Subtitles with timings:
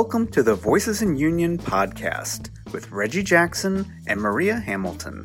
[0.00, 5.24] Welcome to the Voices in Union podcast with Reggie Jackson and Maria Hamilton.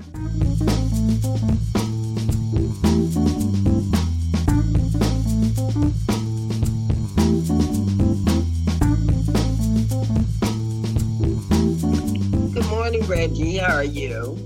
[12.51, 13.57] Good morning, Reggie.
[13.57, 14.39] How are you?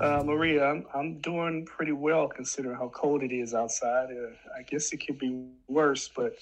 [0.00, 4.08] Uh, Maria, I'm, I'm doing pretty well considering how cold it is outside.
[4.10, 6.32] Uh, I guess it could be worse, but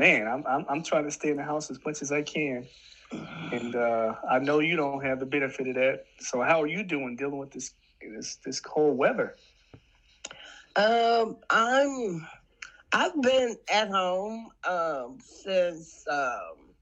[0.00, 2.66] man, I'm, I'm, I'm trying to stay in the house as much as I can.
[3.12, 6.06] And uh, I know you don't have the benefit of that.
[6.20, 9.36] So how are you doing dealing with this this this cold weather?
[10.76, 12.26] Um, I'm.
[12.92, 16.74] I've been at home um, since um,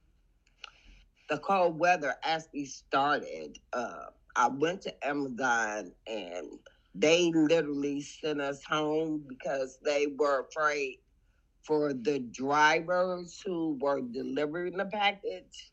[1.28, 3.58] the cold weather actually started.
[3.72, 6.46] Uh, I went to Amazon and
[6.94, 10.98] they literally sent us home because they were afraid
[11.68, 15.72] for the drivers who were delivering the package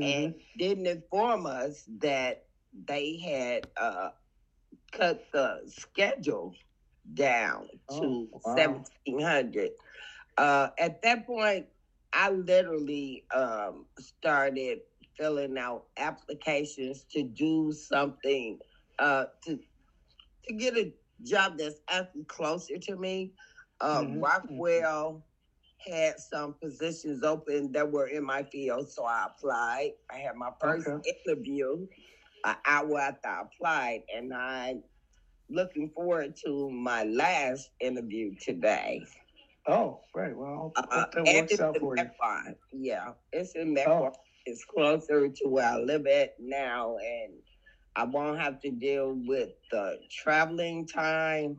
[0.00, 4.10] and didn't inform us that they had uh,
[4.92, 6.54] cut the schedule
[7.14, 8.86] down to Oh, wow.
[9.04, 9.70] 1700
[10.38, 11.66] uh, at that point
[12.12, 14.80] i literally um, started
[15.18, 18.58] filling out applications to do something
[18.98, 19.58] uh, to
[20.44, 23.34] to get a job that's actually closer to me
[23.80, 24.88] uh, Mhm, mhm.
[24.88, 25.25] Rockwell
[25.86, 29.92] had some positions open that were in my field, so I applied.
[30.10, 31.10] I had my first Okay.
[31.26, 31.86] interview
[32.44, 34.82] an hour after I applied, and I'm
[35.50, 39.02] looking forward to my last interview today.
[39.68, 40.36] Oh, great.
[40.36, 42.10] Well, Uh, that works out for you.
[42.72, 44.12] Yeah, it's in Mequon.
[44.46, 47.34] It's closer to where I live at now, and
[47.96, 51.56] I won't have to deal with the traveling time.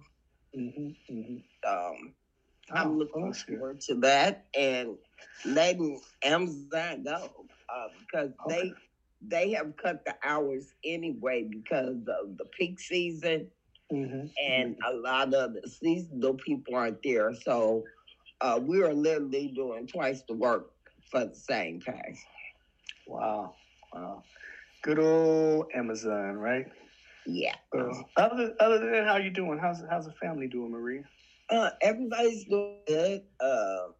[0.54, 1.38] hmm hmm
[1.68, 2.27] Um, Oh,
[2.74, 4.98] I'm well, looking forward to that and
[5.46, 7.30] letting Amazon go
[7.70, 8.74] uh, because they Okay.
[9.22, 13.50] they have cut the hours anyway because of the peak season
[13.92, 17.34] Mhm, and a lot of the seasonal people aren't there.
[17.34, 17.84] So
[18.42, 20.68] uh, we are literally doing twice the work
[21.12, 22.18] for the same pay.
[23.08, 23.56] Wow.
[23.94, 24.24] Wow.
[24.84, 26.66] Good old Amazon, right?
[27.26, 27.56] Yeah.
[27.74, 29.58] Uh, other other than that, how you doing?
[29.60, 31.04] How's how's the family doing, Maria?
[31.50, 33.22] Uh, everybody's doing good.
[33.40, 33.94] Um,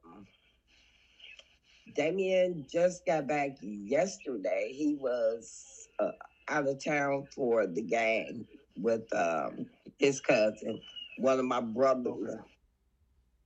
[1.96, 4.72] Damien just got back yesterday.
[4.74, 6.12] He was uh,
[6.50, 8.46] out of town for the game
[8.78, 9.66] with um,
[9.98, 10.80] his cousin,
[11.20, 12.14] one of my brothers.
[12.30, 12.42] Okay.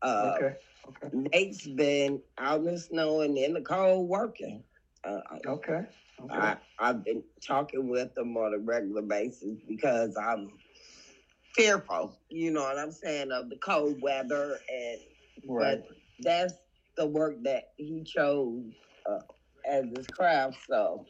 [0.01, 0.55] Uh, okay.
[0.87, 1.09] Okay.
[1.13, 4.63] Nate's been out in the snow and in the cold working.
[5.03, 5.85] Uh, Okay.
[6.23, 6.35] Okay.
[6.35, 10.51] I, I've been talking with them on a regular basis because I'm
[11.55, 14.99] fearful, you know what I'm saying, of the cold weather and
[15.47, 15.79] right.
[15.79, 15.87] but
[16.19, 16.53] that's
[16.97, 18.63] the work that he chose
[19.09, 19.19] uh,
[19.69, 20.57] as his craft.
[20.69, 21.05] So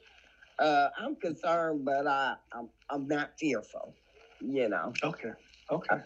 [0.60, 3.96] uh, I'm concerned, but I, I'm I'm not fearful,
[4.40, 4.94] you know.
[5.04, 5.32] Okay.
[5.72, 5.98] Okay.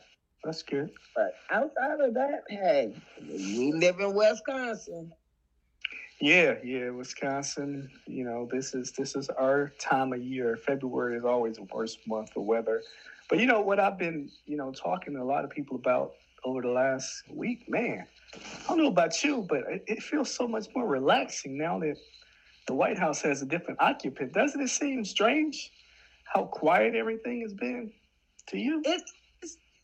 [0.43, 0.91] That's good.
[1.15, 2.93] But outside of that, hey,
[3.27, 5.11] we live in Wisconsin.
[6.21, 7.89] Yeah, yeah, Wisconsin.
[8.07, 10.57] You know, this is this is our time of year.
[10.65, 12.83] February is always the worst month for weather.
[13.29, 16.11] But you know what I've been, you know, talking to a lot of people about
[16.43, 18.05] over the last week, man.
[18.35, 21.95] I don't know about you, but it, it feels so much more relaxing now that
[22.67, 24.33] the White House has a different occupant.
[24.33, 25.71] Doesn't it seem strange
[26.31, 27.91] how quiet everything has been
[28.47, 28.81] to you?
[28.85, 29.13] It's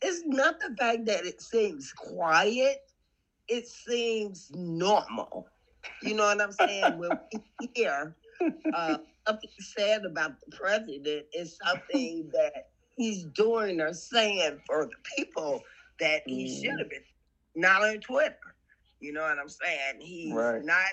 [0.04, 2.78] it's, not the fact that it seems quiet;
[3.48, 5.46] it seems normal.
[6.02, 6.98] You know what I'm saying?
[6.98, 8.16] when we hear
[8.74, 14.96] uh, something said about the president is something that he's doing or saying for the
[15.16, 15.62] people
[16.00, 16.48] that he Mm.
[16.48, 17.04] should have been,
[17.54, 18.36] not on Twitter.
[19.00, 20.00] You know what I'm saying?
[20.00, 20.62] He's Right.
[20.62, 20.90] not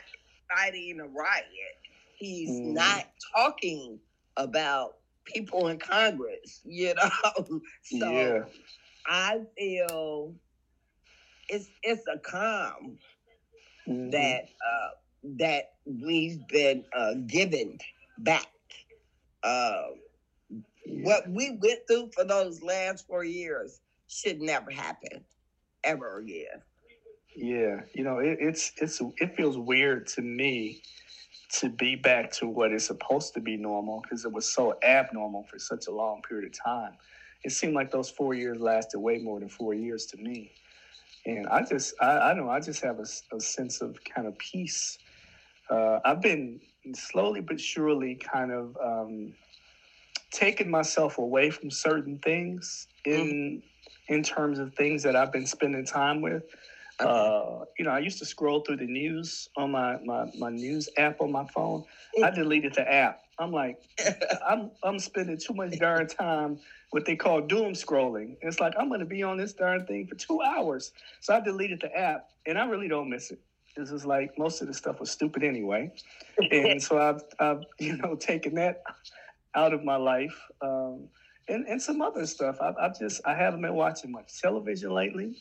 [0.50, 1.76] fighting a riot.
[2.18, 2.74] He's Mm.
[2.74, 3.06] not
[3.36, 4.00] talking
[4.38, 7.62] about people in Congress, you know?
[7.84, 8.46] so yeah.
[9.08, 10.36] I feel
[11.50, 13.00] it's it's a calm
[13.88, 14.12] Mhm.
[14.12, 14.90] that uh,
[15.38, 17.78] that we've been uh, given
[18.18, 18.48] back.
[19.44, 19.84] Uh,
[20.90, 21.04] Yeah.
[21.04, 25.24] what we went through for those last four years should never happen
[25.84, 26.62] ever again.
[27.36, 30.82] Yeah, you know, it, it's it's it feels weird to me
[31.60, 35.46] to be back to what is supposed to be normal because it was so abnormal
[35.50, 36.94] for such a long period of time.
[37.44, 40.52] It seemed like those four years lasted way more than four years to me,
[41.26, 44.98] and I just I, I know I just have a sense of kind of peace.
[45.70, 46.60] Uh, I've been
[46.96, 49.34] slowly but surely kind of um,
[50.32, 53.62] taking myself away from certain things in
[54.08, 56.44] in terms of things that I've been spending time with
[57.02, 57.10] Okay.
[57.10, 60.90] Uh, you know, I used to scroll through the news on my, my, my news
[60.98, 61.86] app on my phone.
[62.24, 63.22] I deleted the app.
[63.40, 63.78] I'm like,
[64.48, 66.60] I'm I'm spending too much darn time
[66.90, 68.36] what they call doom scrolling.
[68.42, 70.92] It's like I'm going to be on this darn thing for two hours.
[71.22, 73.40] So I deleted the app, and I really don't miss it.
[73.78, 75.90] This is like most of the stuff was stupid anyway,
[76.52, 78.82] and so I've I've you know taken that
[79.56, 80.40] out of my life.
[80.62, 81.08] Um,
[81.48, 82.58] and, and some other stuff.
[82.62, 85.36] I've, I've just I haven't been watching much television lately.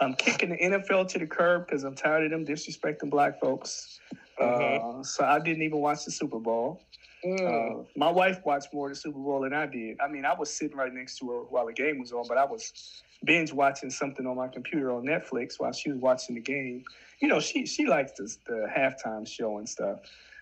[0.00, 4.00] I'm kicking the NFL to the curb because I'm tired of them disrespecting black folks.
[4.40, 5.00] Mm-hmm.
[5.00, 6.82] Uh, so I didn't even watch the Super Bowl.
[7.24, 7.80] Mm.
[7.80, 9.96] Uh, my wife watched more of the Super Bowl than I did.
[10.00, 12.38] I mean, I was sitting right next to her while the game was on, but
[12.38, 16.40] I was binge watching something on my computer on Netflix while she was watching the
[16.40, 16.84] game.
[17.20, 19.98] You know, she she likes the, the halftime show and stuff,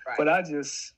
[0.06, 0.16] right.
[0.18, 0.92] but I just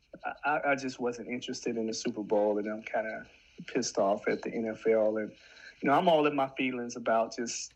[0.44, 4.26] I, I just wasn't interested in the Super Bowl, and I'm kind of pissed off
[4.28, 5.20] at the NFL.
[5.22, 5.32] And
[5.82, 7.72] you know, I'm all in my feelings about just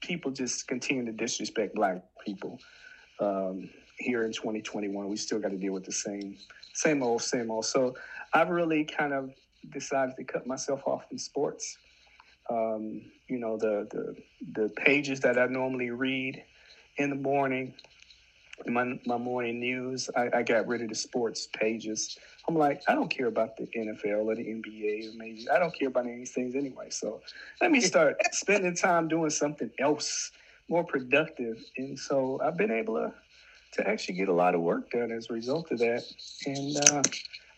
[0.00, 2.58] people just continue to disrespect black people.
[3.20, 3.68] Um,
[3.98, 6.36] here in 2021, we still got to deal with the same,
[6.72, 7.66] same old, same old.
[7.66, 7.94] So
[8.32, 9.30] I've really kind of
[9.70, 11.76] decided to cut myself off from sports.
[12.48, 14.16] Um, you know, the, the
[14.62, 16.42] the pages that I normally read
[16.96, 17.74] in the morning,
[18.66, 22.18] my my morning news, I, I got rid of the sports pages.
[22.48, 25.74] I'm like, I don't care about the NFL or the NBA or maybe I don't
[25.74, 26.90] care about any of these things anyway.
[26.90, 27.20] So
[27.60, 30.32] let me start spending time doing something else
[30.68, 31.62] more productive.
[31.76, 33.12] And so I've been able to
[33.72, 36.02] to actually get a lot of work done as a result of that.
[36.44, 37.02] And uh,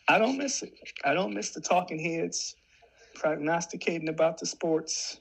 [0.08, 0.75] I don't miss it.
[1.05, 2.55] I don't miss the talking heads
[3.14, 5.20] prognosticating about the sports,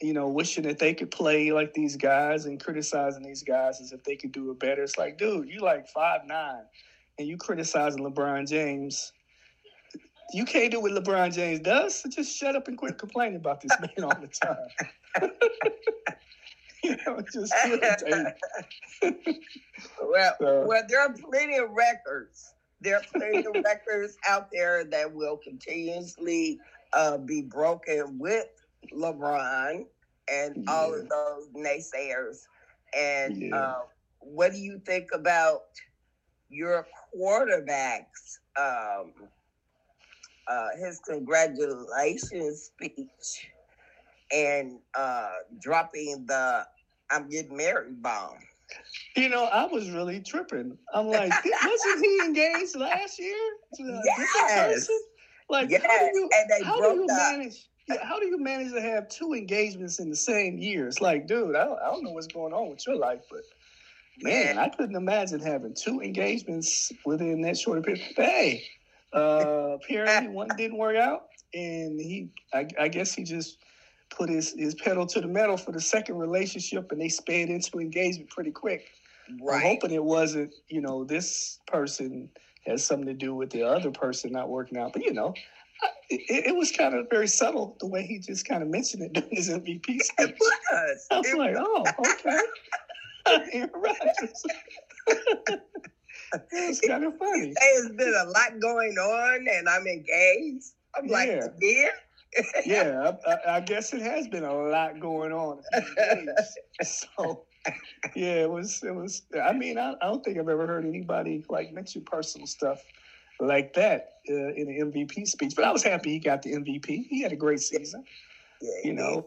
[0.00, 3.92] you know, wishing that they could play like these guys and criticizing these guys as
[3.92, 4.82] if they could do it better.
[4.82, 6.62] It's like, dude, you like five nine
[7.18, 9.12] and you criticizing LeBron James.
[10.32, 13.62] You can't do what LeBron James does, so just shut up and quit complaining about
[13.62, 15.30] this man all the time.
[16.84, 17.54] you know, just
[20.02, 20.64] well, so.
[20.66, 22.52] well, there are plenty of records.
[22.80, 26.60] There are plenty of records out there that will continuously
[26.92, 28.46] uh, be broken with
[28.92, 29.86] LeBron
[30.30, 30.72] and yeah.
[30.72, 32.46] all of those naysayers.
[32.96, 33.56] And yeah.
[33.56, 33.80] uh,
[34.20, 35.62] what do you think about
[36.48, 39.12] your quarterback's um,
[40.46, 43.50] uh, his congratulations speech?
[44.32, 45.30] and uh,
[45.60, 46.66] dropping the
[47.10, 48.38] "I'm getting married" bomb.
[49.16, 50.76] You know, I was really tripping.
[50.92, 53.36] I'm like, wasn't he engaged last year?
[53.76, 54.88] To yes.
[55.48, 55.82] Like, yes.
[55.82, 57.66] how do you, and they how do you manage?
[57.88, 60.88] Yeah, how do you manage to have two engagements in the same year?
[60.88, 63.42] It's like, dude, I don't, I don't know what's going on with your life, but
[64.20, 64.58] man.
[64.58, 68.04] I couldn't imagine having two engagements within that short period.
[68.16, 68.64] But hey,
[69.12, 73.58] uh, apparently one didn't work out, and he, I, I guess he just
[74.10, 77.78] put his, his pedal to the metal for the second relationship and they sped into
[77.78, 78.86] engagement pretty quick.
[79.40, 79.56] Right.
[79.56, 82.30] I'm hoping it wasn't, you know, this person
[82.66, 84.92] has something to do with the other person not working out.
[84.92, 85.34] But, you know,
[86.10, 89.12] it, it, was kind of very subtle the way he just kind of mentioned it
[89.12, 90.10] during his MVP speech.
[90.18, 91.06] It was.
[91.10, 91.92] I was it like, was.
[91.98, 92.40] oh, okay.
[93.58, 93.70] You're
[96.52, 97.54] it's kind of funny.
[97.58, 100.72] There's been a lot going on and I'm engaged.
[100.96, 101.12] I'm yeah.
[101.12, 101.88] like, yeah
[102.64, 105.60] yeah, I, I, guess it has been a lot going on.
[106.82, 107.44] so,
[108.14, 108.82] yeah, it was.
[108.82, 109.22] It was.
[109.42, 112.82] I mean, I, I, don't think I've ever heard anybody like mention personal stuff
[113.40, 115.54] like that uh, in an MVP speech.
[115.54, 117.06] But I was happy he got the MVP.
[117.08, 118.04] He had a great season.
[118.60, 119.26] Yeah, you know,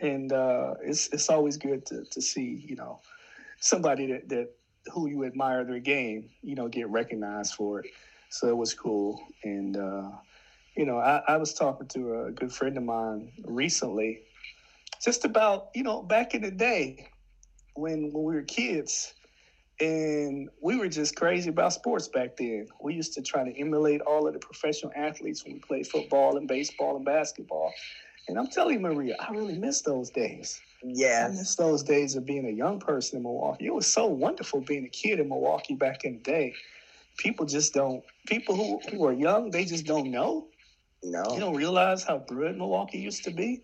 [0.00, 3.00] and uh, it's it's always good to to see you know
[3.60, 4.50] somebody that that
[4.92, 7.86] who you admire their game, you know, get recognized for it.
[8.30, 10.10] So it was cool, and uh,
[10.76, 14.22] you know, I, I was talking to a good friend of mine recently,
[15.02, 17.08] just about, you know, back in the day
[17.74, 19.14] when when we were kids
[19.80, 22.66] and we were just crazy about sports back then.
[22.82, 26.36] We used to try to emulate all of the professional athletes when we played football
[26.36, 27.72] and baseball and basketball.
[28.28, 30.60] And I'm telling you, Maria, I really miss those days.
[30.82, 31.28] Yeah.
[31.28, 33.66] I miss those days of being a young person in Milwaukee.
[33.66, 36.54] It was so wonderful being a kid in Milwaukee back in the day.
[37.16, 40.46] People just don't, people who, who are young, they just don't know.
[41.02, 41.24] No.
[41.32, 43.62] You don't realize how good Milwaukee used to be.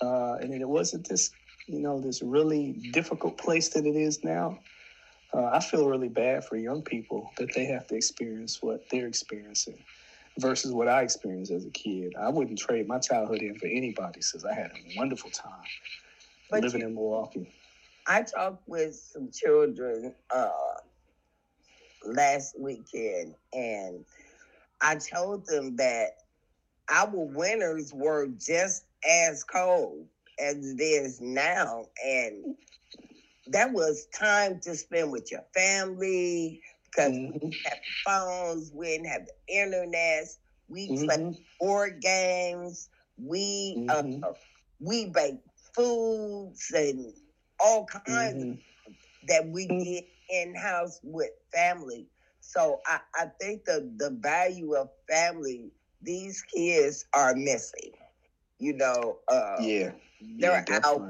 [0.00, 1.30] Uh, and it wasn't this,
[1.66, 4.58] you know, this really difficult place that it is now.
[5.34, 9.06] Uh, I feel really bad for young people that they have to experience what they're
[9.06, 9.78] experiencing
[10.38, 12.14] versus what I experienced as a kid.
[12.20, 15.64] I wouldn't trade my childhood in for anybody since I had a wonderful time
[16.50, 17.50] but living you, in Milwaukee.
[18.06, 20.50] I talked with some children uh,
[22.04, 24.04] last weekend and
[24.82, 26.08] I told them that
[26.90, 30.06] our winters were just as cold
[30.38, 31.86] as it is now.
[32.04, 32.56] And
[33.52, 37.58] that was time to spend with your family because we Mhm.
[37.64, 40.24] didn't have phones, we didn't have the internet,
[40.68, 41.06] we Mhm.
[41.06, 41.18] played
[41.60, 44.26] board games, we Mhm.
[44.26, 44.32] uh,
[44.80, 47.14] we baked foods and
[47.60, 48.60] all kinds Mhm.
[49.28, 49.82] that we Mhm.
[49.82, 52.08] did in house with family.
[52.40, 57.92] So I, I think the the value of family these kids are missing.
[58.58, 59.92] You know, uh, Yeah.
[60.38, 61.02] they're yeah, out.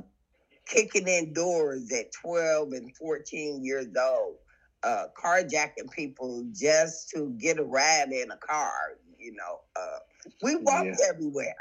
[0.67, 4.37] Kicking in doors at 12 and 14 years old,
[4.83, 8.73] uh, carjacking people just to get a ride in a car.
[9.19, 9.99] You know, uh,
[10.43, 11.09] we walked Yeah.
[11.09, 11.55] everywhere.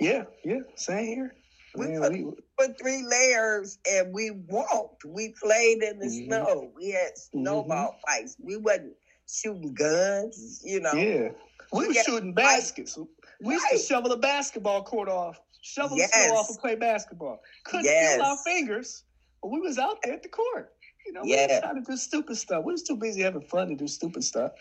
[0.00, 1.34] Yeah, yeah, same here.
[1.74, 2.26] We Man, put- we,
[2.58, 5.04] Put three layers and we walked.
[5.04, 6.26] We played in the Mhm.
[6.26, 6.72] snow.
[6.74, 8.36] We had snowball fights.
[8.40, 8.96] We wasn't
[9.28, 10.60] shooting guns.
[10.64, 11.28] You know, yeah,
[11.72, 12.98] we We were shooting baskets.
[13.40, 16.12] We used to shovel the basketball court off, shovel Yes.
[16.12, 17.40] snow off, and play basketball.
[17.64, 18.16] Couldn't Yes.
[18.16, 19.04] feel our fingers,
[19.42, 20.72] but we was out there at the court.
[21.06, 21.46] You know, we Yeah.
[21.48, 22.64] was trying to do stupid stuff.
[22.64, 24.52] We was too busy having fun to do stupid stuff.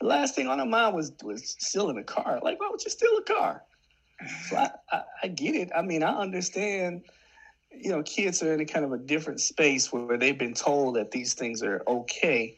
[0.00, 2.40] The last thing on our mind was was stealing a car.
[2.42, 3.62] Like, why would you steal a car?
[4.48, 5.70] So I, I, I get it.
[5.74, 7.02] I mean, I understand.
[7.70, 10.96] You know, kids are in a kind of a different space where they've been told
[10.96, 12.56] that these things are okay.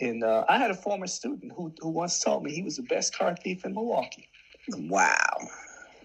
[0.00, 2.82] And uh, I had a former student who who once told me he was the
[2.82, 4.28] best car thief in Milwaukee.
[4.88, 5.36] wow.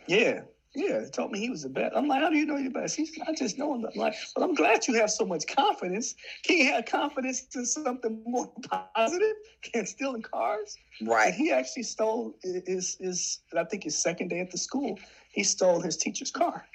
[0.07, 0.41] Yeah,
[0.77, 1.03] yeah.
[1.03, 1.95] He told me he was the best.
[1.95, 2.95] I'm like, how do you know you're the best?
[2.95, 3.85] He's, I just know him.
[3.85, 6.13] I'm like, well, I'm glad you have so much confidence.
[6.43, 8.51] Can you have confidence in something more
[8.93, 9.35] positive
[9.73, 10.77] than stealing cars?
[10.99, 11.33] And Right.
[11.33, 14.99] he actually stole his, his, I think his second day at the school,
[15.31, 16.65] he stole his teacher's car.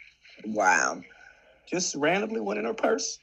[0.47, 1.01] Wow.
[1.71, 3.21] Just randomly went in her purse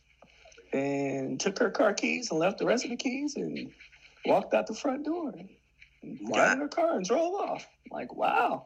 [0.71, 3.69] and took her car keys and left the rest of the keys and
[4.25, 5.33] walked out the front door
[6.03, 7.67] and got in her car and drove off.
[7.91, 8.63] Like, wow.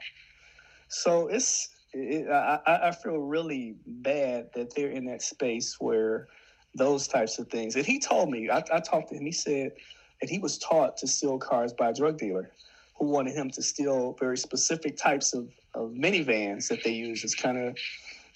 [0.89, 6.27] So it's, it, I, I feel really bad that they're in that space where
[6.75, 7.75] those types of things.
[7.75, 9.73] And he told me, I, I talked to him, he said
[10.21, 12.51] that he was taught to steal cars by a drug dealer
[12.97, 17.23] who wanted him to steal very specific types of, of minivans that they use.
[17.23, 17.77] As kind of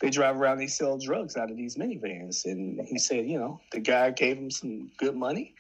[0.02, 2.46] they drive around they sell drugs out of these minivans.
[2.46, 5.56] And he said you know the guy gave him some good money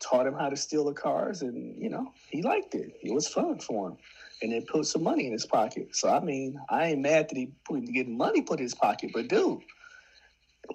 [0.00, 2.98] taught him how to steal the cars and you know he liked it.
[3.02, 3.96] It was fun for him
[4.42, 7.36] and it put some money in his pocket so i mean i ain't mad that
[7.36, 9.58] he put getting money put in his pocket but dude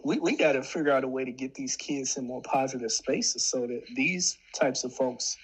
[0.03, 2.91] we, we got to figure out a way to get these kids in more positive
[2.91, 5.37] spaces so that these types of folks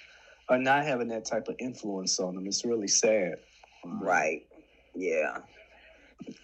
[0.49, 3.35] are not having that type of influence on them it's really sad
[3.83, 4.41] Right.
[4.95, 5.37] Yeah.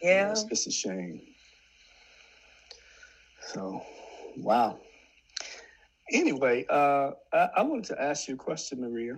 [0.02, 0.32] yeah, Yeah.
[0.32, 1.22] it's, just a shame.
[3.54, 3.82] So,
[4.38, 4.80] wow.
[6.12, 9.18] Anyway, uh, I, I wanted to ask you a question, Maria.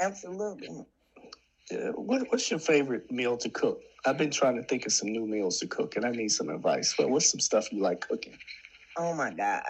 [0.00, 0.84] Absolutely.
[1.72, 3.80] Uh, what, what's your favorite meal to cook?
[4.06, 6.48] I've been trying to think of some new meals to cook, and I need some
[6.50, 6.94] advice.
[6.96, 8.38] But what's some stuff you like cooking?
[8.96, 9.62] Oh my God.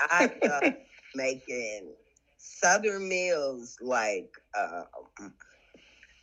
[0.00, 0.62] I love
[1.14, 1.94] making
[2.38, 4.84] southern meals like uh,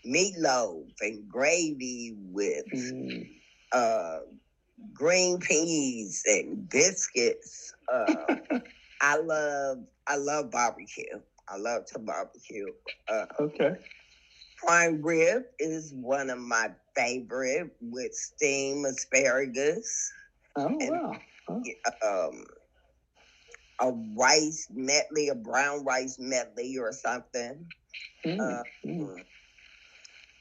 [0.06, 3.28] meatloaf and gravy with Mm,
[3.72, 4.20] uh,
[4.94, 7.74] green peas and biscuits.
[7.92, 8.36] Uh,
[9.02, 11.20] I love I love barbecue.
[11.50, 12.72] I love to barbecue.
[13.08, 13.76] Uh, okay.
[14.65, 20.12] Prime rib is one of my favorite with steamed asparagus.
[20.55, 21.22] Oh And- wow.
[22.03, 22.46] um,
[23.79, 27.67] a rice medley, a brown rice medley or something.
[28.25, 29.22] Mm, Uh, mm.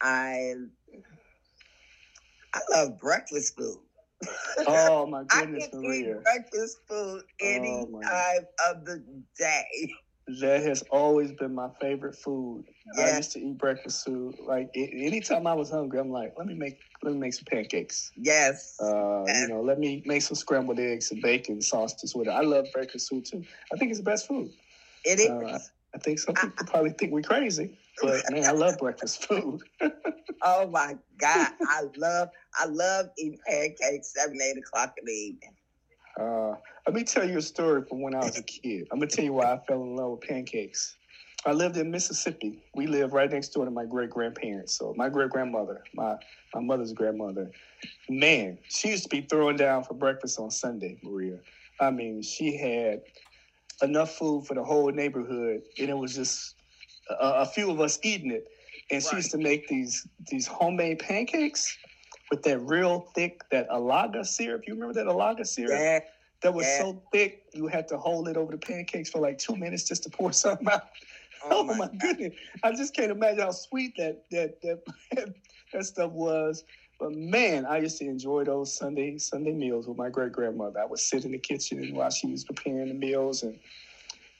[0.02, 0.54] I
[2.54, 3.78] I love breakfast food.
[4.66, 5.84] Oh my I goodness, can Maria.
[5.84, 9.04] eat breakfast food any Oh, time of the
[9.38, 9.92] day.
[10.40, 12.64] That has always been my favorite food.
[12.98, 14.36] I used to eat breakfast food.
[14.46, 18.12] Like anytime I was hungry, I'm like, let me make let me make some pancakes.
[18.16, 18.76] Yes.
[18.80, 19.42] Uh, Yes.
[19.48, 22.30] you know, let me make some scrambled eggs and bacon sausage with it.
[22.30, 23.44] I love breakfast food too.
[23.72, 24.50] I think it's the best food.
[25.04, 25.28] it is.
[25.28, 25.58] uh,
[25.94, 29.60] I think some people probably think we're crazy, but man, I love breakfast food.
[30.42, 31.52] oh my God.
[31.68, 35.54] I love I love eating pancakes seven, eight o'clock in the evening.
[36.20, 36.54] Uh,
[36.86, 38.86] let me tell you a story from when I was a kid.
[38.92, 40.96] I'm gonna tell you why I fell in love with pancakes.
[41.44, 42.58] I lived in Mississippi.
[42.74, 44.78] We lived right next door to my great grandparents.
[44.78, 46.16] So my great grandmother, my
[46.54, 47.50] my mother's grandmother,
[48.08, 51.38] man, she used to be throwing down for breakfast on Sunday, Maria.
[51.80, 53.00] I mean, she had
[53.82, 56.54] enough food for the whole neighborhood, and it was just
[57.08, 58.44] a, a few of us eating it.
[58.90, 61.78] And she used to make these these homemade pancakes
[62.32, 64.62] with that real thick that Alaga syrup.
[64.66, 65.72] You remember that Alaga syrup?
[65.78, 66.00] Yeah.
[66.42, 66.78] that was Yeah.
[66.78, 70.02] so thick you had to hold it over the pancakes for like two minutes just
[70.04, 70.82] to pour something out.
[71.44, 72.34] Oh, Oh, my, my, goodness!
[72.62, 74.78] I just can't imagine how sweet that that that
[75.72, 76.64] that stuff was.
[76.98, 80.80] But man, I used to enjoy those Sunday Sunday meals with my great grandmother.
[80.80, 83.58] I would sit in the kitchen and while she was preparing the meals, and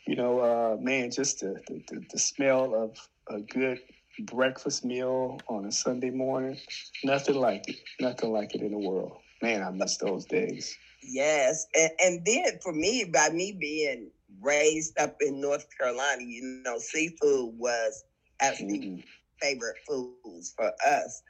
[0.07, 2.97] you know, uh, man, just the, the the smell of
[3.29, 3.79] a good
[4.21, 6.59] breakfast meal on a Sunday morning,
[7.05, 7.77] nothing like it.
[8.01, 9.19] Nothing like it in the world.
[9.43, 10.77] Man, I miss those days.
[11.03, 16.63] Yes, and, and then for me, by me being raised up in North Carolina, you
[16.65, 18.05] know, seafood was
[18.41, 19.05] actually mm.
[19.41, 21.23] favorite foods for us.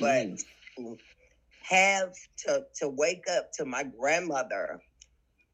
[0.00, 0.26] But
[0.78, 0.98] mm.
[1.62, 4.80] have to to wake up to my grandmother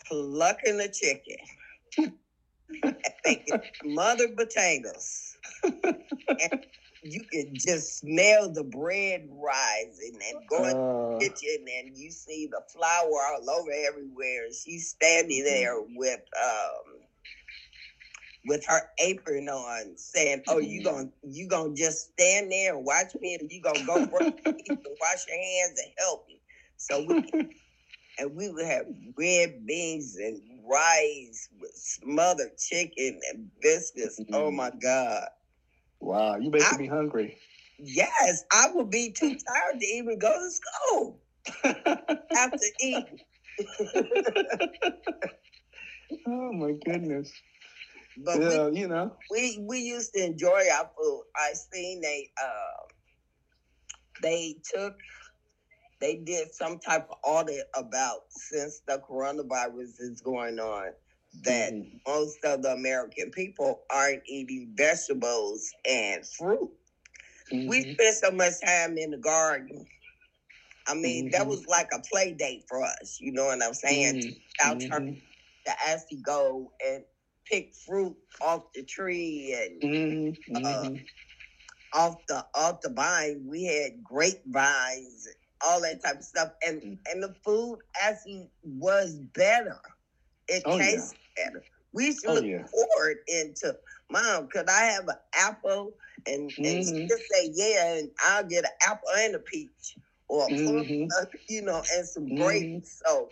[0.08, 2.12] plucking a chicken,
[3.82, 5.36] smothered potatoes.
[5.64, 6.66] and
[7.10, 12.10] you can just smell the bread rising and going uh, to the kitchen and you
[12.10, 14.52] see the flour all over everywhere.
[14.52, 15.54] She's standing mm-hmm.
[15.54, 17.00] there with um
[18.46, 20.96] with her apron on saying, Oh, you mm-hmm.
[20.96, 25.26] gonna you gonna just stand there and watch me and you gonna go and wash
[25.28, 26.40] your hands and help me.
[26.76, 27.24] So we
[28.18, 28.86] and we would have
[29.16, 34.20] red beans and rice with smothered chicken and biscuits.
[34.20, 34.34] Mm-hmm.
[34.34, 35.28] Oh my God.
[36.00, 37.38] Wow, you making I, me hungry.
[37.78, 41.20] Yes, I would be too tired to even go to school
[42.36, 43.18] after eating.
[46.26, 47.32] oh my goodness.
[48.24, 51.24] But yeah, we, you know, we we used to enjoy our food.
[51.36, 52.86] I seen they uh,
[54.22, 54.94] they took
[56.00, 60.92] they did some type of audit about since the coronavirus is going on
[61.44, 61.96] that mm-hmm.
[62.06, 66.70] most of the American people aren't eating vegetables and fruit.
[67.52, 67.68] Mm-hmm.
[67.68, 69.86] We spent so much time in the garden.
[70.88, 71.32] I mean, mm-hmm.
[71.32, 73.18] that was like a play date for us.
[73.20, 74.22] You know what I'm saying?
[74.22, 74.68] Mm-hmm.
[74.68, 75.18] Our turn mm-hmm.
[75.66, 77.04] to actually go and
[77.44, 80.56] pick fruit off the tree and mm-hmm.
[80.64, 80.90] uh,
[81.96, 83.44] off the off the vine.
[83.46, 85.28] We had grapevines,
[85.64, 86.98] all that type of stuff, and mm.
[87.10, 89.78] and the food actually was better.
[90.48, 91.14] It oh, tastes.
[91.36, 91.62] Better.
[91.92, 92.66] We used to oh, look yeah.
[92.66, 93.76] forward into
[94.10, 95.94] mom, could I have an apple?
[96.26, 96.64] And, mm-hmm.
[96.64, 99.96] and she just say, yeah, and I'll get an apple and a peach
[100.28, 101.06] or a mm-hmm.
[101.06, 103.02] plum, you know, and some grapes.
[103.06, 103.16] Mm-hmm.
[103.16, 103.28] So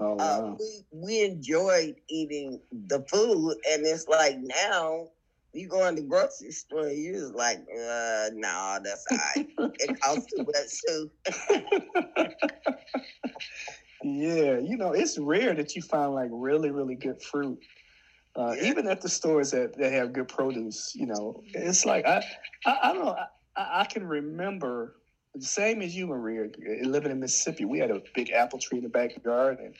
[0.00, 0.52] oh, uh, wow.
[0.52, 5.08] uh, we we enjoyed eating the food, and it's like now
[5.52, 9.48] you go in the grocery store, you just like, uh, no, nah, that's all right.
[9.80, 11.10] it costs too much too.
[14.02, 17.58] Yeah, you know, it's rare that you find like really, really good fruit.
[18.36, 18.70] Uh, yeah.
[18.70, 22.24] Even at the stores that, that have good produce, you know, it's like I,
[22.64, 23.16] I, I don't know.
[23.56, 24.96] I, I can remember
[25.34, 26.48] the same as you, Maria,
[26.82, 27.64] living in Mississippi.
[27.64, 29.74] We had a big apple tree in the backyard, and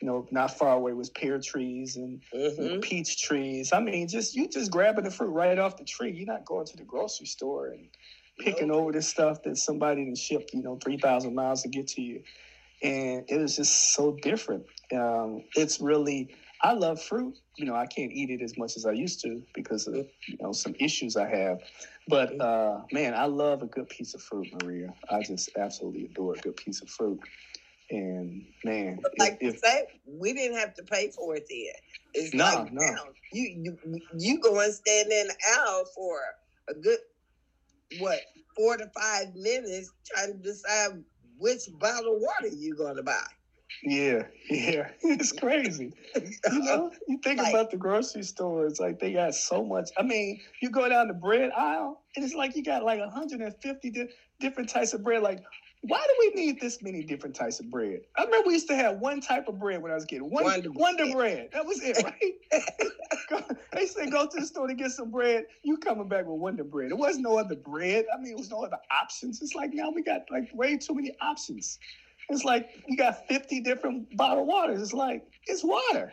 [0.00, 2.62] you know, not far away was pear trees and mm-hmm.
[2.62, 3.72] you know, peach trees.
[3.72, 6.10] I mean, just you just grabbing the fruit right off the tree.
[6.10, 7.86] You're not going to the grocery store and
[8.40, 11.86] picking over the stuff that somebody didn't ship, you know, three thousand miles to get
[11.88, 12.22] to you
[12.82, 14.64] and it was just so different.
[14.92, 17.34] Um, it's really I love fruit.
[17.56, 20.38] You know, I can't eat it as much as I used to because of you
[20.40, 21.58] know some issues I have.
[22.08, 24.92] But uh, man, I love a good piece of fruit, Maria.
[25.10, 27.20] I just absolutely adore a good piece of fruit.
[27.90, 31.72] And man, like if, you say, we didn't have to pay for it then.
[32.14, 32.80] It's no, like no.
[32.82, 36.20] Now, you you you go and stand in the aisle for
[36.68, 36.98] a good
[37.98, 38.20] what
[38.56, 41.02] four to five minutes trying to decide
[41.40, 43.22] which bottle of water you gonna buy.
[43.82, 45.92] Yeah, yeah, it's crazy.
[46.14, 46.30] you
[46.64, 49.90] know, you think like, about the grocery store, it's like they got so much.
[49.96, 53.90] I mean, you go down the bread aisle, and it's like you got like 150
[53.90, 55.22] di- different types of bread.
[55.22, 55.42] Like,
[55.82, 58.00] why do we need this many different types of bread?
[58.16, 60.44] I remember we used to have one type of bread when I was kid, one
[60.44, 61.48] Wonder, Wonder bread.
[61.52, 62.02] That was it,
[63.32, 63.56] right?
[63.72, 65.44] they said go to the store to get some bread.
[65.62, 66.90] You coming back with Wonder bread?
[66.90, 68.04] There was no other bread.
[68.14, 69.40] I mean, it was no other options.
[69.40, 71.78] It's like now we got like way too many options.
[72.28, 74.82] It's like you got 50 different bottled waters.
[74.82, 76.12] It's like it's water.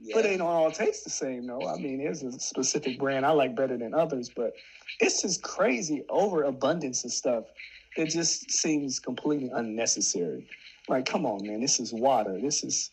[0.00, 0.16] Yeah.
[0.16, 1.66] But they don't all taste the same, though.
[1.66, 4.52] I mean, there's a specific brand I like better than others, but
[5.00, 7.44] it's just crazy overabundance of stuff
[7.96, 10.46] it just seems completely unnecessary.
[10.88, 12.38] Like, come on, man, this is water.
[12.40, 12.90] This is,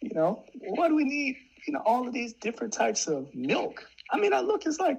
[0.00, 1.36] you know, what do we need?
[1.66, 3.84] You know, all of these different types of milk.
[4.10, 4.98] I mean, I look, it's like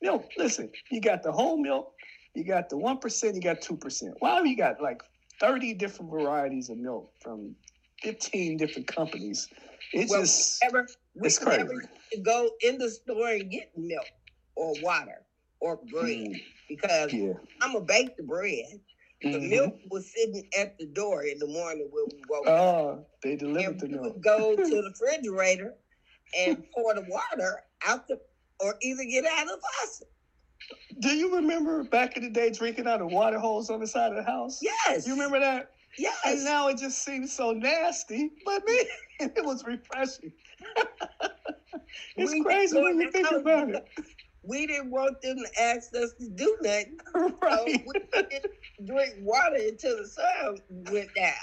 [0.00, 0.28] milk.
[0.38, 1.92] Listen, you got the whole milk,
[2.34, 4.12] you got the 1%, you got 2%.
[4.20, 5.02] Wow, you got like
[5.40, 7.54] 30 different varieties of milk from
[8.02, 9.48] 15 different companies.
[9.92, 10.86] It's well, just, ever,
[11.16, 11.66] it's crazy.
[12.22, 14.06] go in the store and get milk
[14.54, 15.22] or water
[15.60, 16.42] or bread mm.
[16.68, 17.32] because yeah.
[17.60, 18.80] I'm going to bake the bread
[19.22, 19.50] the mm-hmm.
[19.50, 22.58] milk was sitting at the door in the morning when we woke oh, up.
[22.58, 24.14] Oh, they delivered and the milk.
[24.14, 25.74] Would go to the refrigerator
[26.38, 28.20] and pour the water out the,
[28.60, 30.08] or either get out of the faucet.
[31.00, 34.10] Do you remember back in the day drinking out of water holes on the side
[34.12, 34.60] of the house?
[34.62, 35.06] Yes.
[35.06, 35.70] You remember that?
[35.98, 36.18] Yes.
[36.24, 38.84] And now it just seems so nasty, but man,
[39.20, 40.32] it was refreshing.
[42.16, 43.88] it's We crazy when you think about it.
[44.42, 46.96] We didn't want them to ask us to do nothing.
[47.14, 47.82] So right.
[47.86, 47.94] we
[48.30, 48.44] didn't
[48.86, 51.34] drink water until the sun went down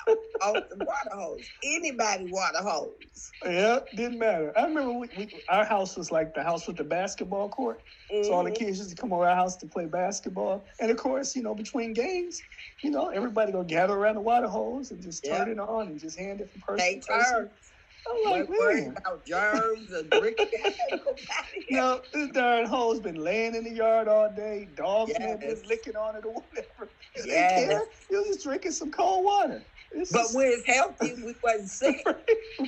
[0.42, 1.50] off the water hose.
[1.64, 3.34] Anybody water hose.
[3.46, 4.52] Yeah, didn't matter.
[4.58, 7.84] I remember we, we, our house was like the house with the basketball court.
[8.24, 8.56] So all the Mhm.
[8.56, 10.66] kids used to come over our house to play basketball.
[10.80, 12.44] And of course, you know, between games,
[12.82, 15.54] you know, everybody gonna gather around the water hose and just turn Yeah.
[15.54, 17.34] it on and just hand it from person Take to person.
[17.36, 17.69] turns.
[18.08, 20.48] I'm like, worried about germs and drinking.
[21.70, 24.70] know, this darn hole's been laying in the yard all day.
[24.74, 26.94] Dogs may have been licking on it or whatever.
[27.18, 27.68] You didn't Yes.
[27.70, 27.84] care.
[28.10, 29.68] You was just drinking some cold water.
[29.92, 32.06] But just- when it's healthy, we wasn't sick.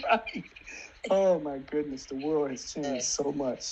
[0.03, 0.43] right.
[1.09, 3.15] Oh my goodness, the world has changed Yes.
[3.15, 3.63] so much.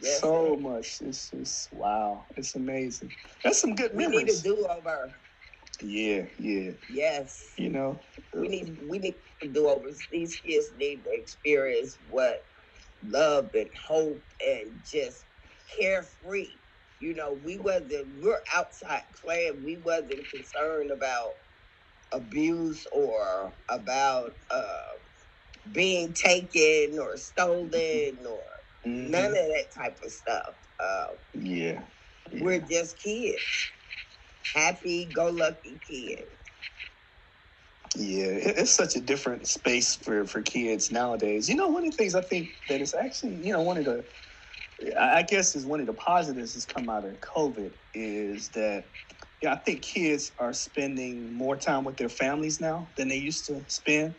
[0.00, 0.20] Yes.
[0.20, 1.00] So much.
[1.02, 2.26] It's just wow.
[2.36, 3.12] It's amazing.
[3.44, 4.40] That's some good we need memories.
[4.40, 5.20] a do over.
[5.82, 6.72] Yeah, yeah.
[6.88, 7.54] Yes.
[7.56, 8.00] You know.
[8.34, 10.06] We need we need to do overs.
[10.10, 12.46] These kids need to experience what
[13.02, 15.26] love and hope and just
[15.78, 16.58] carefree.
[17.00, 19.62] You know, we wasn't we're outside playing.
[19.64, 21.34] We wasn't concerned about
[22.12, 24.98] abuse or about uh,
[25.72, 28.44] being taken or stolen or
[28.86, 29.10] Mhm.
[29.10, 30.56] none of that type of stuff.
[30.78, 31.84] Uh, Yeah.
[32.32, 32.40] yeah.
[32.42, 33.72] We're just kids,
[34.54, 36.30] happy go lucky kids.
[37.96, 41.48] Yeah, it's such a different space for, for kids nowadays.
[41.48, 43.84] You know, one of the things I think that is actually, you know, one of
[43.84, 44.04] the,
[44.98, 48.84] I guess is one of the positives that's come out of COVID is that,
[49.42, 53.46] yeah, I think kids are spending more time with their families now than they used
[53.46, 54.14] to spend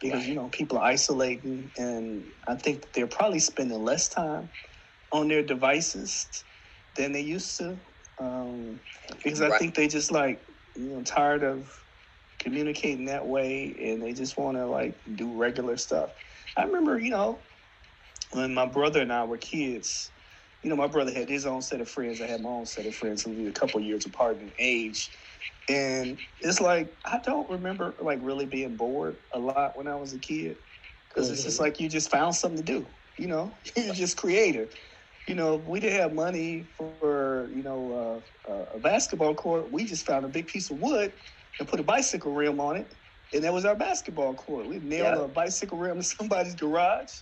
[0.00, 4.50] because, you know, people are isolating and I think they're probably spending less time
[5.12, 6.44] on their devices
[6.96, 7.78] than they used to.
[8.22, 8.80] Um,
[9.24, 9.60] because I Right.
[9.60, 11.84] think they just like, you know, tired of
[12.38, 16.10] communicating that way and they just want to like do regular stuff.
[16.56, 17.42] I remember, you know,
[18.32, 20.12] when my brother and I were kids,
[20.62, 22.20] you know, my brother had his own set of friends.
[22.20, 23.26] I had my own set of friends.
[23.26, 25.10] We were a couple years apart in age.
[25.68, 30.12] And it's like, I don't remember like really being bored a lot when I was
[30.14, 30.58] a kid
[31.08, 31.60] because it's just Mhm.
[31.60, 34.74] like you just found something to do, you know, you're just creative.
[35.28, 39.70] You know, we didn't have money for, you know, uh, uh, a basketball court.
[39.70, 41.12] We just found a big piece of wood
[41.60, 42.96] and put a bicycle rim on it.
[43.32, 44.66] And that was our basketball court.
[44.66, 45.24] We nailed Yeah.
[45.24, 47.12] a bicycle rim to somebody's garage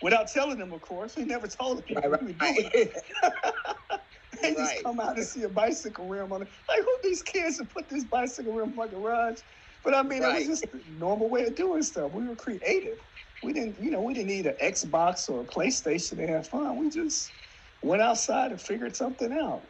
[0.00, 1.16] without telling them, of course.
[1.16, 2.92] We never told them Right, were right.
[4.42, 4.84] They just Right.
[4.84, 6.48] come out and see a bicycle rim on it.
[6.68, 9.40] Like, who these kids that put this bicycle rim in my garage?
[9.84, 10.42] But I mean, Right.
[10.42, 12.12] it was just a normal way of doing stuff.
[12.12, 12.98] We were creative.
[13.42, 16.76] We didn't, you know, we didn't need an Xbox or a PlayStation to have fun.
[16.78, 17.34] We just
[17.82, 19.68] went outside and figured something out.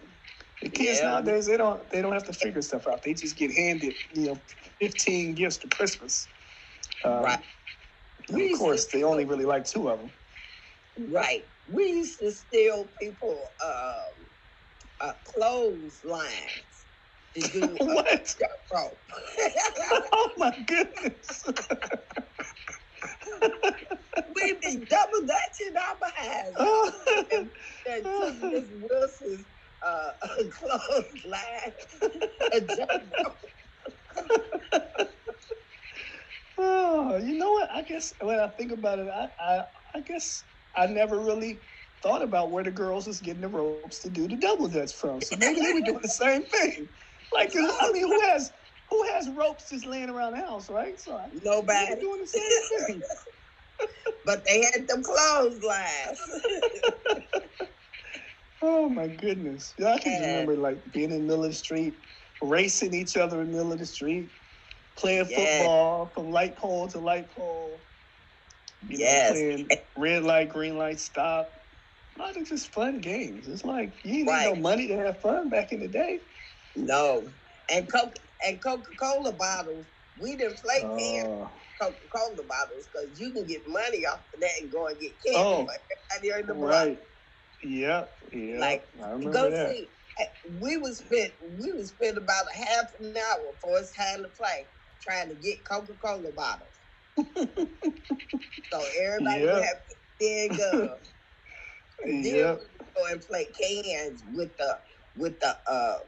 [0.62, 1.10] The kids Yeah.
[1.10, 3.02] nowadays, they don't, they don't have to figure stuff out.
[3.02, 4.42] They just get handed, you know,
[4.80, 6.28] fifteen gifts for Christmas.
[7.04, 7.44] Um, Right.
[8.32, 10.10] We of course, to- they only really like two of them.
[10.98, 11.48] Right.
[11.66, 14.26] We used to steal people um,
[15.00, 16.86] uh, clotheslines
[17.34, 18.36] to do uh, what?
[20.12, 21.44] Oh my goodness!
[24.34, 26.56] We be double dutching our behinds
[27.32, 27.50] and,
[27.88, 29.46] and took Miss Wilson's
[29.86, 30.10] uh,
[30.50, 31.72] clothesline
[32.52, 33.38] and jump rope.
[36.58, 37.70] Oh, you know what?
[37.72, 40.44] I guess when I think about it, I, I, I guess
[40.76, 41.62] I never really
[42.02, 45.20] thought about where the girls was getting the ropes to do the double dutch from.
[45.22, 46.88] So maybe they were doing the same thing.
[47.32, 48.52] Like, I mean, who has
[48.90, 50.98] who has ropes just laying around the house, right?
[50.98, 52.00] So I, Nobody.
[52.00, 53.02] doing the same thing.
[54.24, 56.20] But they had them clotheslines.
[58.62, 59.74] Oh my goodness!
[59.78, 61.94] Yeah, I can remember like being in the middle of the street,
[62.42, 64.30] racing each other in the middle of the street,
[64.96, 67.86] playing football from light pole to light pole.
[68.88, 69.08] You Yes.
[69.08, 71.52] know, playing red light, green light, stop.
[72.18, 73.48] A lot of just fun games.
[73.48, 76.20] It's like you didn't need no money to have fun back in the day.
[76.76, 77.32] no.
[77.70, 79.88] And Coke and Coca Cola bottles.
[80.16, 81.28] We didn't play cans.
[81.28, 85.00] Oh, Coca Cola bottles because you can get money off of that and go and
[85.00, 85.56] get candy.
[85.56, 86.88] Oh, for in the block.
[86.88, 87.00] right.
[87.62, 88.12] Yep.
[88.32, 88.60] Yeah.
[88.60, 88.88] Like,
[89.32, 89.66] Go that.
[89.66, 89.92] see.
[90.18, 94.22] eh, We would spend we would spend about a half an hour before it's time
[94.22, 94.68] to play
[95.02, 96.80] trying to get Coca Cola bottles.
[98.72, 99.50] so everybody Yep.
[99.50, 101.02] would have to dig up.
[102.04, 102.58] And then Yep.
[102.58, 104.78] we go and play cans with the
[105.16, 105.98] with the uh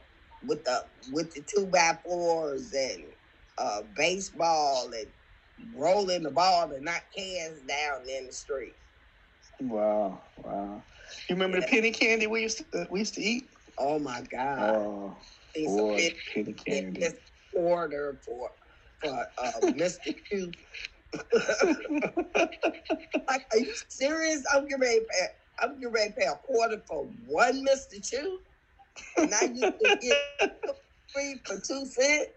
[0.45, 3.05] with the with the two by fours and
[3.59, 5.09] uh baseball and
[5.75, 8.77] rolling the ball to knock cans down in the street.
[9.61, 10.23] Wow.
[10.39, 10.85] Wow.
[11.29, 13.51] You remember the penny candy we used to uh, we used to eat?
[13.79, 14.61] Oh my God.
[14.61, 15.17] Oh,
[15.55, 17.03] boy, a penny candy.
[17.03, 18.51] it's order for
[19.01, 20.15] for uh, Mr.
[20.31, 20.53] Q.
[23.29, 24.43] like, are you serious?
[24.53, 25.27] I'm getting ready to pay.
[25.61, 28.03] I'm getting ready to pay a quarter for one Mr.
[28.03, 28.39] Chew.
[29.21, 30.19] And I used to get
[31.13, 32.29] free for two cents.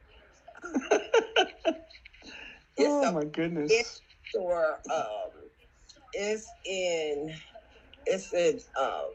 [2.77, 3.73] It's oh a my goodness.
[3.73, 4.79] it's- store.
[4.89, 5.49] Um,
[6.13, 7.41] it's in
[8.05, 9.11] it's in um,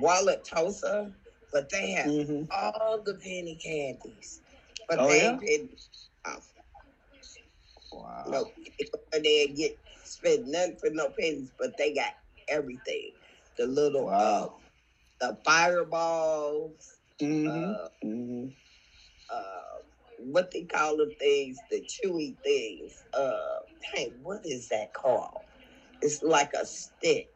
[0.00, 1.14] Wauwatosa,
[1.52, 4.42] but they have hmm all the penny candies.
[4.88, 5.40] But Oh, they yeah?
[6.26, 6.54] off.
[7.92, 8.26] Wow.
[8.26, 8.52] No,
[9.12, 12.12] they didn't get spend nothing for no pennies, but they got
[12.48, 13.12] everything.
[13.58, 14.16] The little Wow.
[14.16, 14.48] uh,
[15.20, 18.46] the fireballs, hmm uh, hmm
[19.30, 19.78] uh,
[20.18, 23.04] what they call the things, the chewy things.
[23.12, 23.60] Uh,
[23.94, 25.42] hey, what is that called?
[26.02, 27.30] It's like a stick.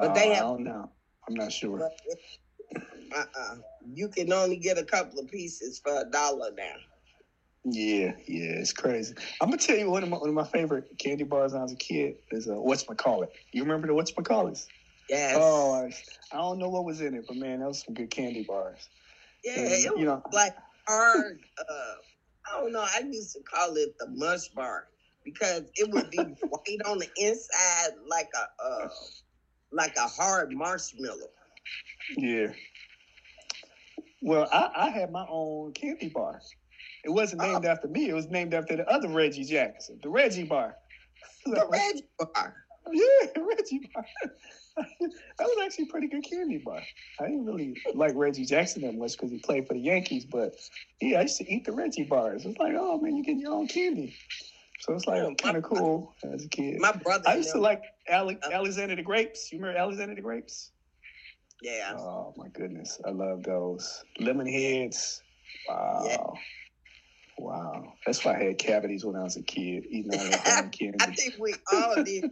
[0.00, 0.90] But they Uh, have- I don't know.
[1.28, 1.86] I'm not sure.
[2.06, 2.18] It,
[3.14, 3.56] uh-uh.
[3.94, 6.76] You can only get a couple of pieces for a dollar now.
[7.64, 9.14] Yeah, yeah, it's crazy.
[9.40, 11.64] I'm gonna tell you one of my one of my favorite candy bars when I
[11.64, 13.30] was a kid is uh, what's my it?
[13.52, 14.68] You remember the what's my it?
[15.08, 15.36] Yes.
[15.38, 18.10] Oh, I, I don't know what was in it, but man, that was some good
[18.10, 18.88] candy bars.
[19.44, 20.54] yeah, And, it was you know, like
[20.86, 21.38] hard.
[21.58, 21.94] Uh,
[22.46, 22.80] I don't know.
[22.82, 24.84] I used to call it the mush bar
[25.24, 26.18] because it would be
[26.48, 28.88] white on the inside, like a uh,
[29.72, 31.28] like a hard marshmallow.
[32.16, 32.48] yeah.
[34.20, 36.40] Well, I, I had my own candy bar.
[37.04, 37.68] It wasn't named Oh.
[37.68, 38.08] after me.
[38.08, 40.76] It was named after the other Reggie Jackson, the Reggie bar.
[41.46, 42.54] The Reggie bar.
[42.92, 44.04] Yeah, Reggie bar.
[44.76, 46.80] that was actually a pretty good candy bar.
[47.20, 50.54] I didn't really like Reggie Jackson that much because he played for the Yankees, but
[51.00, 52.44] yeah, I used to eat the Reggie bars.
[52.44, 54.14] It's like, oh man, you getting your own candy.
[54.80, 56.78] So it's like kind of cool as a kid.
[56.78, 57.24] My brother.
[57.28, 58.50] I used to like Ale- Uh.
[58.52, 59.52] Alexander the Grapes.
[59.52, 60.70] You remember Alexander the Grapes?
[61.62, 61.94] Yeah.
[61.98, 65.22] Oh my goodness, I love those lemon heads.
[65.68, 66.26] Wow, Yeah.
[67.38, 67.92] wow.
[68.06, 70.98] That's why I had cavities when I was a kid, eating all that candy.
[71.00, 72.30] I think we all did.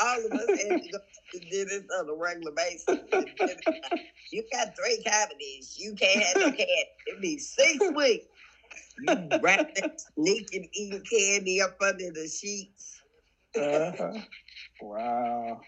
[0.00, 2.98] All of us had to go to the dentist on a regular basis.
[4.30, 5.76] You got three cavities.
[5.78, 6.86] You can't have no candy.
[7.08, 8.26] It'd be six weeks.
[8.98, 13.00] You wrap that sneaking eating candy up under the sheets.
[13.58, 14.20] Uh-huh.
[14.82, 15.60] Wow.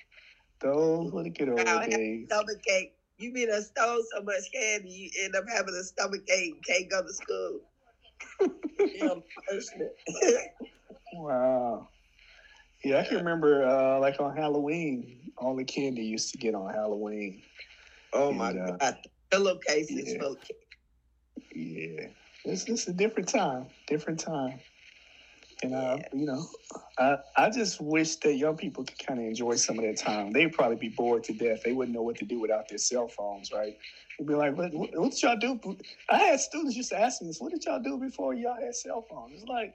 [0.61, 2.27] Those were the good old Wow, days.
[2.29, 2.95] Stomach ache.
[3.19, 6.64] You mean I stole so much candy, you end up having a stomach ache and
[6.64, 7.61] can't go to school.
[8.95, 9.23] you know.
[11.12, 11.88] Wow.
[12.85, 16.73] Yeah, I can remember uh, like on Halloween, all the candy used to get on
[16.73, 17.43] Halloween.
[18.12, 18.99] oh my uh, God.
[19.31, 20.19] Pillowcases yeah.
[20.19, 20.38] full of
[21.55, 22.07] Yeah.
[22.45, 23.66] It's it's a different time.
[23.87, 24.61] Different time.
[25.62, 26.47] And uh, you know,
[26.99, 30.33] I I just wish that young people could kind of enjoy some of their time.
[30.33, 31.62] They'd probably be bored to death.
[31.64, 33.77] They wouldn't know what to do without their cell phones, right?
[34.19, 35.77] They'd be like, "What, what, what did y'all do?"
[36.09, 37.40] I had students just to ask me this.
[37.40, 39.35] What did y'all do before y'all had cell phones?
[39.35, 39.75] It's like,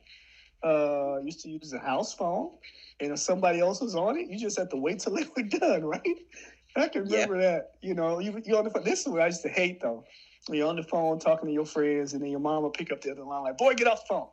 [0.66, 2.52] uh, used to use a house phone,
[3.00, 5.44] and if somebody else was on it, you just have to wait till they were
[5.44, 6.02] done, right?
[6.76, 7.22] I can Yeah.
[7.22, 7.72] remember that.
[7.82, 8.84] You know, you you on the phone.
[8.84, 10.04] This is what I used to hate though.
[10.48, 12.92] When you're on the phone talking to your friends, and then your mom will pick
[12.92, 14.28] up the other line like, "Boy, get off the phone."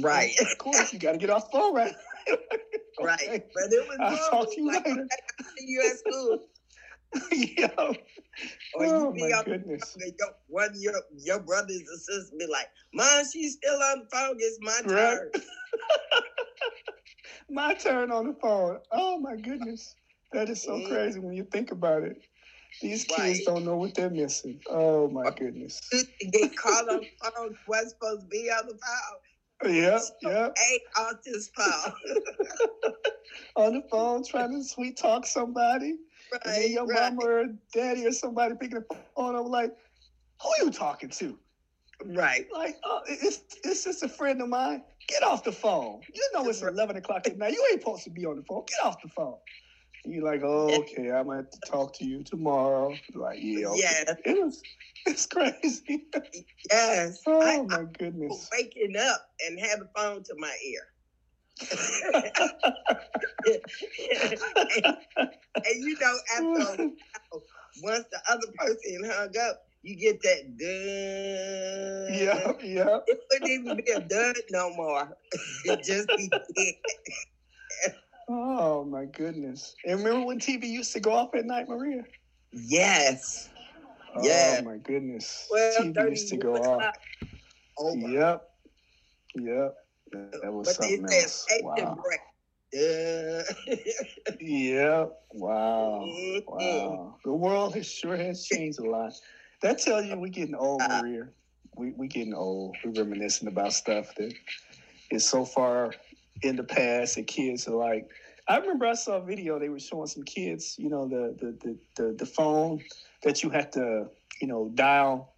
[0.00, 0.32] Right.
[0.40, 1.94] Of course, you got to get off the phone, right?
[3.00, 3.42] Right.
[3.54, 5.02] But it was I'll talk to you like, later.
[5.02, 6.38] okay, you at school.
[7.32, 7.68] Yo.
[8.74, 9.96] Or oh you my goodness.
[10.18, 14.36] your, one your, your brothers and sisters be like, Mom, she's still on the phone.
[14.38, 15.18] It's my Right.
[15.18, 15.30] turn.
[17.48, 18.78] My turn on the phone.
[18.92, 19.94] Oh my goodness.
[20.32, 20.88] That is so Mhm.
[20.88, 22.16] crazy when you think about it.
[22.82, 23.42] These kids Right.
[23.46, 24.60] don't know what they're missing.
[24.68, 25.80] Oh my goodness.
[26.32, 27.56] Get caught on the phone.
[27.68, 29.74] Wasn't supposed to be on the phone.
[29.74, 30.56] Yeah, yep.
[30.70, 31.92] Ain't off this phone.
[33.56, 35.96] On the phone trying to sweet talk somebody.
[36.32, 37.12] And then your right.
[37.12, 39.72] mama or daddy or somebody picking the phone up like,
[40.42, 41.38] who are you talking to?
[42.04, 42.46] Right.
[42.52, 44.82] Like, oh, it's it's just a friend of mine.
[45.08, 46.00] Get off the phone.
[46.12, 47.52] You know it's eleven o'clock at night.
[47.54, 48.64] You ain't supposed to be on the phone.
[48.66, 49.36] Get off the phone.
[50.04, 52.94] And you're like, oh, okay, I'm gonna have to talk to you tomorrow.
[53.14, 53.78] Like, yeah, okay.
[53.80, 54.16] Yes.
[54.26, 54.62] It was
[55.06, 56.06] it's crazy.
[56.70, 57.22] Yes.
[57.26, 58.30] oh I, my I goodness.
[58.30, 60.82] was waking up and the phone to my ear.
[63.46, 64.34] And,
[65.64, 66.78] and you know, after
[67.82, 70.66] once the other person hung up, you get that dun.
[72.08, 73.04] yep, yep.
[73.06, 75.16] It wouldn't even be a dun no more.
[75.64, 76.74] it just be dead.
[78.28, 79.76] Oh my goodness.
[79.84, 82.04] And remember when TV used to go off at night, Maria?
[82.52, 83.48] Yes.
[84.16, 84.60] Oh Yeah.
[84.60, 85.48] my goodness.
[85.50, 86.90] Well, TV used to go off.
[87.78, 88.08] Over.
[88.08, 88.42] Yep.
[89.36, 89.74] Yep.
[90.12, 91.46] That, that was But they something said else.
[91.60, 91.96] Wow.
[92.02, 92.20] break.
[92.72, 93.42] duh.
[94.40, 95.04] yeah.
[95.32, 96.06] Wow.
[96.46, 97.16] Wow.
[97.24, 99.12] The world has sure has changed a lot.
[99.62, 101.28] That tells you we getting old, Uh, Maria.
[101.76, 102.76] We we getting old.
[102.84, 104.32] We're reminiscing about stuff that
[105.10, 105.94] is so far
[106.42, 108.06] in the past that kids are like
[108.48, 111.58] I remember I saw a video they were showing some kids, you know, the the
[111.62, 112.80] the the, the phone
[113.22, 114.06] that you had to,
[114.40, 115.34] you know, dial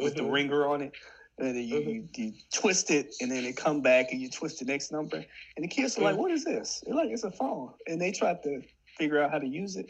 [0.00, 0.32] with the Mhm.
[0.32, 0.92] ringer on it.
[1.38, 2.18] And then you, Mhm.
[2.18, 5.16] you, you twist it and then it come back and you twist the next number.
[5.56, 6.18] And the kids are like, Mhm.
[6.18, 6.82] what is this?
[6.84, 7.72] They're like, it's a phone.
[7.86, 8.62] And they tried to
[8.96, 9.86] figure out how to use it.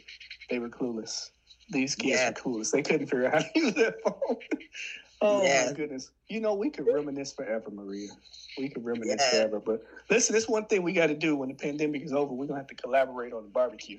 [0.51, 1.31] They were clueless.
[1.71, 2.29] These kids Yeah.
[2.31, 2.71] were clueless.
[2.71, 4.37] They couldn't figure out how to use that phone.
[5.23, 5.67] oh Yeah.
[5.69, 6.11] my goodness.
[6.29, 8.11] You know, we could reminisce forever, Maria.
[8.59, 9.41] We could reminisce Yeah.
[9.41, 9.61] forever.
[9.61, 12.33] But listen, this one thing we got to do when the pandemic is over.
[12.33, 13.99] We're going to have to collaborate on the barbecue.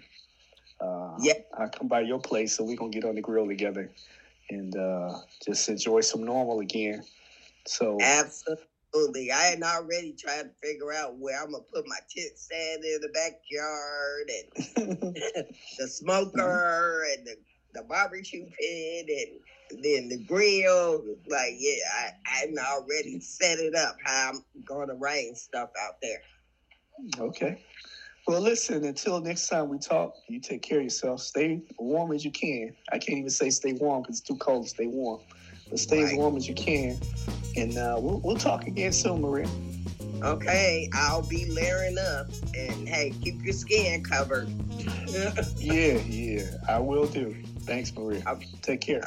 [0.79, 1.33] Uh, Yeah.
[1.57, 3.89] I'll come by your place so we're going to get on the grill together
[4.51, 7.03] and uh, just enjoy some normal again.
[7.65, 9.31] So, Absolutely.
[9.31, 13.01] I had already tried to figure out where I'm gonna put my tent stand in
[13.01, 15.15] the backyard and
[15.77, 17.35] the smoker and the,
[17.73, 19.07] the barbecue pit
[19.71, 21.03] and then the grill.
[21.27, 21.75] Like, yeah,
[22.25, 26.21] I, I already set it up how I'm gonna arrange stuff out there.
[27.19, 27.57] okay.
[28.27, 31.21] Well, listen, until next time we talk, you take care of yourself.
[31.21, 32.75] Stay warm as you can.
[32.91, 35.21] I can't even say stay warm because it's too cold stay warm.
[35.69, 36.99] But stay as warm as you can.
[37.55, 39.47] And uh, we'll, we'll talk again soon, Maria.
[40.23, 44.49] Okay, I'll be layering up and hey, keep your skin covered.
[45.57, 47.35] Yeah, yeah, I will do.
[47.61, 48.23] Thanks, Maria.
[48.27, 48.47] Okay.
[48.61, 49.01] Take care.